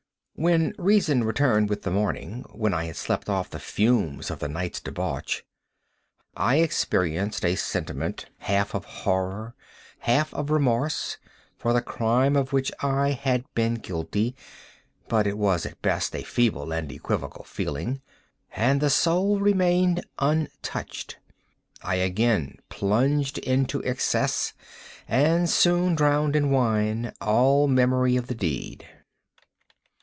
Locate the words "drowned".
25.93-26.35